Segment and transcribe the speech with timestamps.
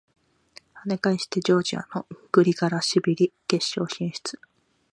[0.83, 4.39] 跳ね返してジョージアのグリガラシビリ決勝進出！